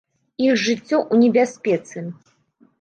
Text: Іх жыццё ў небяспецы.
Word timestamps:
Іх 0.45 0.53
жыццё 0.63 0.97
ў 1.01 1.15
небяспецы. 1.25 2.07